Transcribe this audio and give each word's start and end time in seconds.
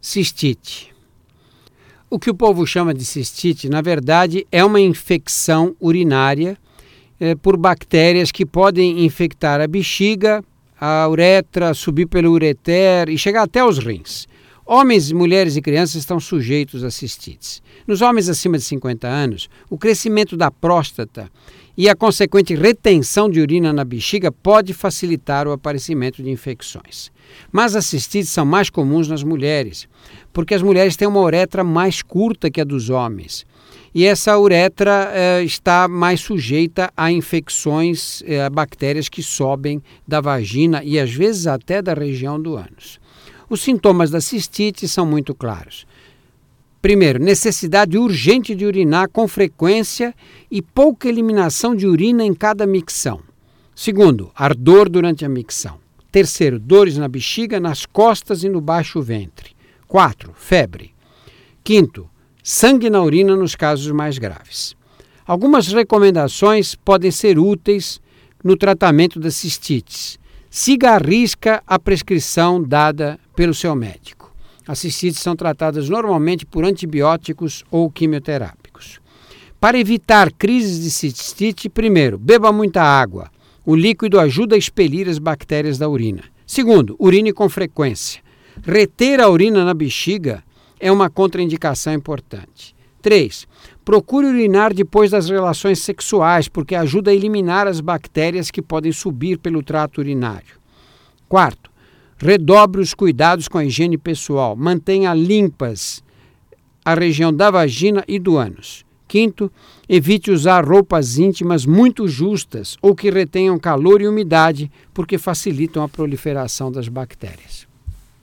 Cistite. 0.00 0.94
O 2.08 2.18
que 2.18 2.30
o 2.30 2.34
povo 2.34 2.66
chama 2.66 2.94
de 2.94 3.04
cistite, 3.04 3.68
na 3.68 3.80
verdade, 3.80 4.46
é 4.50 4.64
uma 4.64 4.80
infecção 4.80 5.76
urinária 5.78 6.56
eh, 7.20 7.34
por 7.34 7.56
bactérias 7.56 8.32
que 8.32 8.46
podem 8.46 9.04
infectar 9.04 9.60
a 9.60 9.66
bexiga, 9.66 10.42
a 10.80 11.06
uretra, 11.08 11.74
subir 11.74 12.06
pelo 12.06 12.30
ureter 12.30 13.10
e 13.10 13.18
chegar 13.18 13.42
até 13.42 13.62
os 13.62 13.78
rins. 13.78 14.26
Homens, 14.72 15.10
mulheres 15.10 15.56
e 15.56 15.60
crianças 15.60 15.96
estão 15.96 16.20
sujeitos 16.20 16.84
a 16.84 16.92
cistites. 16.92 17.60
Nos 17.88 18.02
homens 18.02 18.28
acima 18.28 18.56
de 18.56 18.62
50 18.62 19.08
anos, 19.08 19.50
o 19.68 19.76
crescimento 19.76 20.36
da 20.36 20.48
próstata 20.48 21.28
e 21.76 21.88
a 21.88 21.96
consequente 21.96 22.54
retenção 22.54 23.28
de 23.28 23.40
urina 23.40 23.72
na 23.72 23.84
bexiga 23.84 24.30
pode 24.30 24.72
facilitar 24.72 25.48
o 25.48 25.50
aparecimento 25.50 26.22
de 26.22 26.30
infecções. 26.30 27.10
Mas 27.50 27.74
as 27.74 27.86
cistites 27.86 28.30
são 28.30 28.46
mais 28.46 28.70
comuns 28.70 29.08
nas 29.08 29.24
mulheres, 29.24 29.88
porque 30.32 30.54
as 30.54 30.62
mulheres 30.62 30.94
têm 30.94 31.08
uma 31.08 31.20
uretra 31.20 31.64
mais 31.64 32.00
curta 32.00 32.48
que 32.48 32.60
a 32.60 32.64
dos 32.64 32.90
homens 32.90 33.44
e 33.94 34.04
essa 34.04 34.38
uretra 34.38 35.10
eh, 35.12 35.42
está 35.42 35.88
mais 35.88 36.20
sujeita 36.20 36.92
a 36.96 37.10
infecções, 37.10 38.22
eh, 38.24 38.40
a 38.40 38.48
bactérias 38.48 39.08
que 39.08 39.22
sobem 39.22 39.82
da 40.06 40.20
vagina 40.20 40.82
e 40.84 40.98
às 40.98 41.12
vezes 41.12 41.46
até 41.46 41.82
da 41.82 41.92
região 41.92 42.40
do 42.40 42.56
ânus. 42.56 43.00
Os 43.50 43.62
sintomas 43.62 44.12
da 44.12 44.20
cistite 44.20 44.86
são 44.86 45.04
muito 45.04 45.34
claros. 45.34 45.84
Primeiro, 46.80 47.18
necessidade 47.18 47.98
urgente 47.98 48.54
de 48.54 48.64
urinar 48.64 49.08
com 49.08 49.26
frequência 49.26 50.14
e 50.48 50.62
pouca 50.62 51.08
eliminação 51.08 51.74
de 51.74 51.84
urina 51.84 52.24
em 52.24 52.32
cada 52.32 52.64
micção. 52.64 53.20
Segundo, 53.74 54.30
ardor 54.36 54.88
durante 54.88 55.24
a 55.24 55.28
micção. 55.28 55.80
Terceiro, 56.12 56.60
dores 56.60 56.96
na 56.96 57.08
bexiga, 57.08 57.58
nas 57.58 57.84
costas 57.84 58.44
e 58.44 58.48
no 58.48 58.60
baixo 58.60 59.02
ventre. 59.02 59.50
Quatro, 59.88 60.32
febre. 60.36 60.94
Quinto, 61.64 62.08
sangue 62.44 62.88
na 62.88 63.02
urina 63.02 63.34
nos 63.34 63.56
casos 63.56 63.90
mais 63.90 64.16
graves. 64.16 64.76
Algumas 65.26 65.66
recomendações 65.66 66.76
podem 66.76 67.10
ser 67.10 67.36
úteis 67.36 68.00
no 68.44 68.56
tratamento 68.56 69.18
das 69.18 69.34
cistites. 69.34 70.20
Siga 70.48 70.92
à 70.92 70.98
risca 70.98 71.62
a 71.66 71.78
prescrição 71.78 72.62
dada 72.62 73.18
pelo 73.40 73.54
seu 73.54 73.74
médico. 73.74 74.30
As 74.68 74.80
cistites 74.80 75.22
são 75.22 75.34
tratadas 75.34 75.88
normalmente 75.88 76.44
por 76.44 76.62
antibióticos 76.62 77.64
ou 77.70 77.90
quimioterápicos. 77.90 79.00
Para 79.58 79.78
evitar 79.78 80.30
crises 80.30 80.78
de 80.78 80.90
cistite, 80.90 81.66
primeiro, 81.70 82.18
beba 82.18 82.52
muita 82.52 82.82
água. 82.82 83.30
O 83.64 83.74
líquido 83.74 84.20
ajuda 84.20 84.56
a 84.56 84.58
expelir 84.58 85.08
as 85.08 85.18
bactérias 85.18 85.78
da 85.78 85.88
urina. 85.88 86.24
Segundo, 86.46 86.94
urine 86.98 87.32
com 87.32 87.48
frequência. 87.48 88.20
Reter 88.62 89.20
a 89.20 89.30
urina 89.30 89.64
na 89.64 89.72
bexiga 89.72 90.44
é 90.78 90.92
uma 90.92 91.08
contraindicação 91.08 91.94
importante. 91.94 92.76
3. 93.00 93.48
Procure 93.82 94.26
urinar 94.26 94.74
depois 94.74 95.12
das 95.12 95.30
relações 95.30 95.78
sexuais, 95.78 96.46
porque 96.46 96.74
ajuda 96.74 97.10
a 97.10 97.14
eliminar 97.14 97.66
as 97.66 97.80
bactérias 97.80 98.50
que 98.50 98.60
podem 98.60 98.92
subir 98.92 99.38
pelo 99.38 99.62
trato 99.62 100.02
urinário. 100.02 100.60
4. 101.26 101.69
Redobre 102.22 102.82
os 102.82 102.92
cuidados 102.92 103.48
com 103.48 103.56
a 103.56 103.64
higiene 103.64 103.96
pessoal. 103.96 104.54
Mantenha 104.54 105.14
limpas 105.14 106.04
a 106.84 106.92
região 106.92 107.32
da 107.32 107.50
vagina 107.50 108.04
e 108.06 108.18
do 108.18 108.36
ânus. 108.36 108.84
Quinto, 109.08 109.50
evite 109.88 110.30
usar 110.30 110.64
roupas 110.64 111.16
íntimas 111.16 111.64
muito 111.64 112.06
justas 112.06 112.76
ou 112.82 112.94
que 112.94 113.10
retenham 113.10 113.58
calor 113.58 114.02
e 114.02 114.06
umidade, 114.06 114.70
porque 114.92 115.16
facilitam 115.16 115.82
a 115.82 115.88
proliferação 115.88 116.70
das 116.70 116.88
bactérias. 116.88 117.69